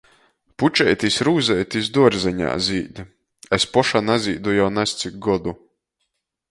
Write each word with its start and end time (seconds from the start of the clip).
Pučeitis, 0.61 1.17
rūzeitis 1.27 1.91
duorzeņā 1.97 2.55
zīd, 2.69 3.05
es 3.59 3.69
poša 3.77 4.03
nazīdu 4.09 4.59
jau 4.61 4.69
nazcik 4.81 5.23
godu. 5.29 5.57